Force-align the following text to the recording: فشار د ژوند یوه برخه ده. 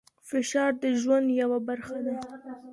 فشار 0.29 0.71
د 0.83 0.85
ژوند 1.01 1.27
یوه 1.41 1.59
برخه 1.67 1.97
ده. 2.05 2.15